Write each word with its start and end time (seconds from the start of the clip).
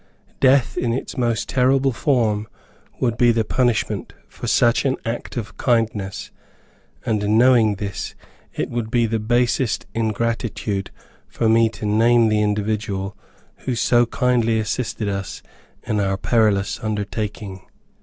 Death, 0.39 0.77
in 0.79 0.93
its 0.93 1.15
most 1.15 1.47
terrible 1.47 1.91
form 1.91 2.47
would 2.99 3.17
be 3.17 3.31
the 3.31 3.43
punishment 3.45 4.13
for 4.27 4.47
such 4.47 4.83
an 4.83 4.95
act 5.05 5.37
of 5.37 5.57
kindness, 5.57 6.31
and 7.05 7.37
knowing 7.37 7.75
this, 7.75 8.15
it 8.51 8.71
would 8.71 8.89
be 8.89 9.05
the 9.05 9.19
basest 9.19 9.85
ingratitude 9.93 10.89
for 11.27 11.47
me 11.47 11.69
to 11.69 11.85
name 11.85 12.29
the 12.29 12.41
individual 12.41 13.15
who 13.57 13.75
so 13.75 14.07
kindly 14.07 14.57
assisted 14.57 15.07
us 15.07 15.43
in 15.83 15.99
our 15.99 16.17
perilous 16.17 16.79
undertaking. 16.83 17.61